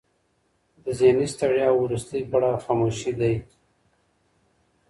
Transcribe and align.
د 0.83 0.85
ذهني 0.99 1.27
ستړیا 1.33 1.67
وروستی 1.73 2.21
پړاو 2.31 2.61
خاموشي 2.65 3.11
دی. 3.19 3.35